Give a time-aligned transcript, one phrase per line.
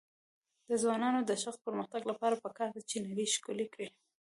[0.67, 3.87] د ځوانانو د شخصي پرمختګ لپاره پکار ده چې نړۍ ښکلی کړي.